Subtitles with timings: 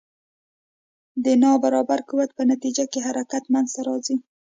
[1.23, 4.15] د نا برابر قوت په نتیجه کې حرکت منځته راځي.